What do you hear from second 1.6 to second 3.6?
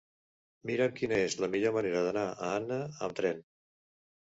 manera d'anar a Anna amb tren.